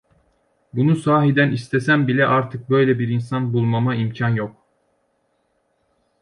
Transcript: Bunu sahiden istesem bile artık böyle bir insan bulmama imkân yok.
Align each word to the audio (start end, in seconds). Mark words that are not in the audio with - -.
Bunu 0.73 0.95
sahiden 0.95 1.51
istesem 1.51 2.07
bile 2.07 2.25
artık 2.25 2.69
böyle 2.69 2.99
bir 2.99 3.07
insan 3.07 3.53
bulmama 3.53 3.95
imkân 3.95 4.29
yok. 4.29 4.55